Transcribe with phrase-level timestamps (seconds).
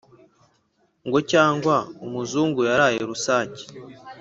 [1.07, 3.63] Ngo cyangwa umuzungu yaraye rusake